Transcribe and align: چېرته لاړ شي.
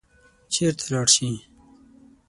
چېرته 0.53 0.83
لاړ 0.91 1.07
شي. 1.15 1.29